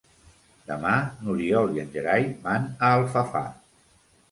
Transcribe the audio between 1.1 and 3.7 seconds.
n'Oriol i en Gerai van a Alfafar.